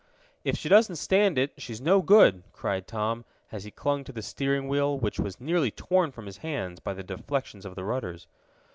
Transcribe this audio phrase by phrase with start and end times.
[0.43, 4.23] "If she doesn't stand it she's no good!" cried Tom, as he clung to the
[4.23, 8.25] steering wheel, which was nearly torn from his hands by the deflections of the rudders.